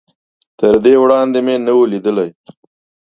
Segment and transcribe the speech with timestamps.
[0.59, 2.29] تر دې وړاندې مې نه و ليدلی.